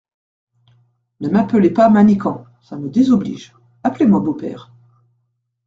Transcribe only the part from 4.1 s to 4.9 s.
beau-père…